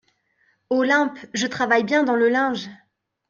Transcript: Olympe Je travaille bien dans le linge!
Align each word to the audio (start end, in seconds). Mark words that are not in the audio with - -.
Olympe 0.71 1.19
Je 1.35 1.45
travaille 1.45 1.83
bien 1.83 2.01
dans 2.03 2.15
le 2.15 2.27
linge! 2.27 2.71